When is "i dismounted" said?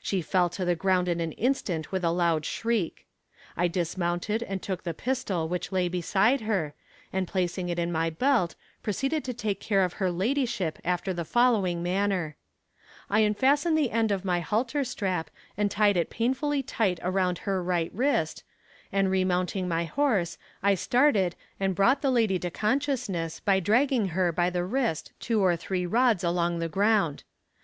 3.56-4.40